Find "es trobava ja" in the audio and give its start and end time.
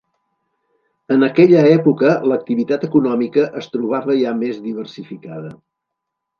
3.63-4.35